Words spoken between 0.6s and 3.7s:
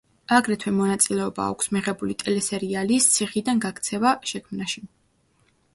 მონაწილეობა აქვს მიღებული ტელესერიალის, „ციხიდან